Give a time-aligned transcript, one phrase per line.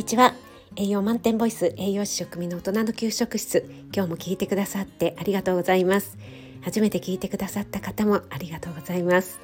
[0.00, 0.32] にちは。
[0.76, 3.70] 栄養満点ボイス栄養士食味の大人の給食室。
[3.94, 6.16] 今日も聞いてくださってありがとうございます。
[6.62, 9.38] 初めて聞いてくださった方もありがとうございます。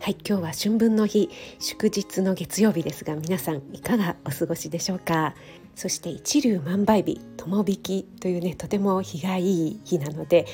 [0.00, 1.30] はい今日は春分の日
[1.60, 5.36] 祝日の月曜日ですが皆さんいかがお過ごしでしょうか？
[5.76, 10.46] そして一粒万倍日友引きというねとても日がいい日なので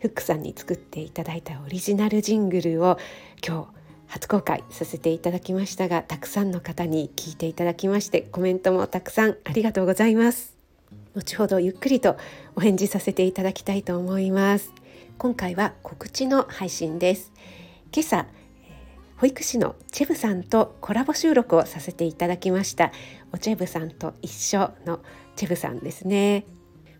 [0.00, 2.98] フックさんに作っていただいたオリジナルジングルを
[3.46, 10.54] 今日初公開させていただきましたがたくさんの方に聞いていただきましてコメントもたくさんありがとうございます。
[11.14, 12.16] 後ほどゆっくりと
[12.56, 14.72] お返事させていただきたいと思います。
[15.16, 17.32] 今回は告知の配信です。
[17.92, 18.26] 今朝
[19.16, 22.92] 保育士のチェブさんとコラボ収録をさせていただきました。
[23.32, 25.00] おチェブさんと一緒の
[25.36, 26.44] チェブさんですね。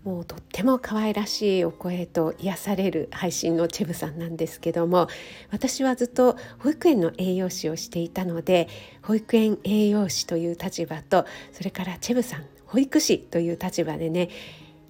[0.04, 5.08] もうとっても可愛らしいお声と癒される配信のチェブさんなんですけども
[5.50, 8.68] 私はずっと保育園の栄養士をしていたので
[9.02, 14.28] 保育園栄養士という立場とそれからチェブさん保育士という立場でね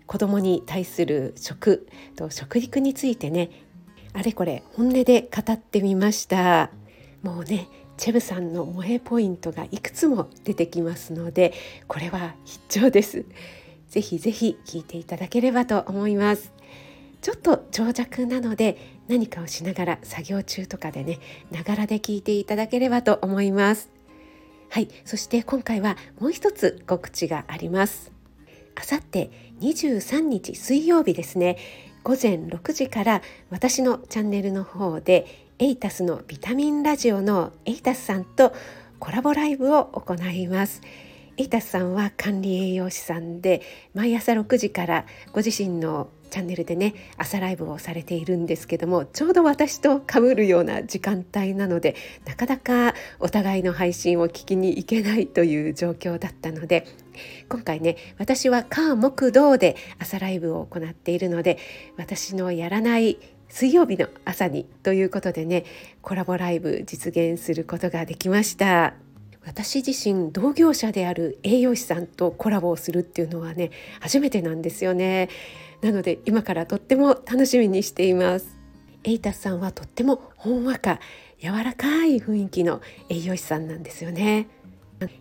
[0.07, 3.51] 子どもに対する食と食育についてね
[4.13, 6.71] あれこれ本音で語ってみました。
[7.23, 11.53] もうねチェブさんの萌えポイントがいくつも出てきますので
[11.89, 13.25] これは必聴です。
[13.95, 16.53] ぜひぜひ聞いていただければと思います。
[17.23, 21.21] ちょっと長尺なので何かをしながら作業中とかでね
[21.53, 23.93] ながらで聞いていただければと思います。
[24.69, 28.11] はいそして今回はもう一つ告知があります。
[28.75, 31.57] あさって23日水曜日ですね。
[32.03, 38.53] 午前6時から私のチャンネルの方でエイタスのビタミンラジオのエイタスさんと
[38.99, 40.83] コラボライブを行います。
[41.37, 56.87] イタスさんは管理栄養士さんで毎朝6時からご自身のチャンネルでね朝ライブをされているんですけどもちょうど私と被るような時間帯なのでなかなかお互いの配信を聞きに行けないという状況だったので
[57.49, 61.59] 今回ね私は火木道で朝ライブを行っているので
[61.97, 65.65] 私のやらない水曜日の朝にということでね
[66.03, 69.04] コラボライブ実現することができました。
[69.47, 75.29] 私自身同業者である栄養士さんとコラボをするっていうのはね初めてなんですよね。
[75.83, 78.57] なので今からとっても楽しみにしています。
[79.05, 80.99] エイタスさんはとってもほんわか
[81.41, 84.49] 柔らかい雰囲気の栄養士さんなんですよね。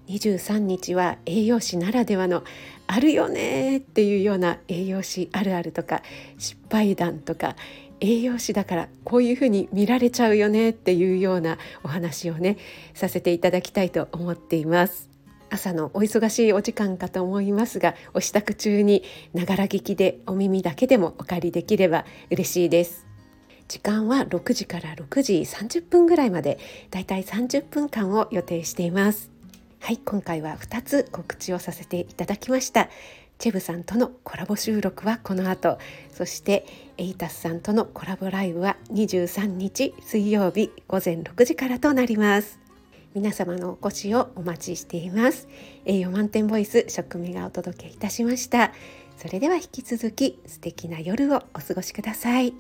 [0.07, 2.43] 23日は栄養士ならではの
[2.87, 6.01] あるよねっていうような栄養士あるあるとか
[6.37, 7.55] 失敗談とか
[7.99, 12.57] 栄養士だからこういうふうに見られちゃうよねっていうようなお話をね
[12.93, 15.09] させていただきたいと思っています。
[15.49, 23.05] 朝のお忙しいお時間かと思いますがお支度中にながら聞きでお耳だけでもお借りできれば嬉しいです
[23.67, 26.57] 時間は6時から6時30分ぐらいまで
[26.89, 29.32] だいたい30分間を予定しています
[29.83, 32.89] はい今回は2つ告知をさせていただきました。
[33.37, 35.77] チェブさんとのコラボ収録はこの後。
[36.09, 36.65] そして
[36.97, 42.61] エイタスさんとのコラボライブは23日水曜日午前6時からとなります。
[43.13, 45.49] 皆様のお越しをお待ちしています。
[45.83, 48.71] 栄養満点ボイス食味がお届けいたしました。
[49.17, 52.53] それでは引き続き素敵な夜をお過ごしください。